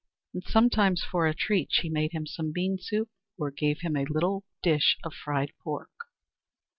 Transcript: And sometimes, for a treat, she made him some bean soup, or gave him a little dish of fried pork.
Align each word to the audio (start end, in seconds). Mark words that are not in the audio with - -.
And 0.33 0.43
sometimes, 0.43 1.03
for 1.03 1.27
a 1.27 1.33
treat, 1.35 1.67
she 1.71 1.87
made 1.87 2.11
him 2.11 2.25
some 2.25 2.51
bean 2.51 2.79
soup, 2.81 3.09
or 3.37 3.51
gave 3.51 3.81
him 3.81 3.95
a 3.95 4.05
little 4.09 4.43
dish 4.63 4.97
of 5.03 5.13
fried 5.13 5.51
pork. 5.59 5.91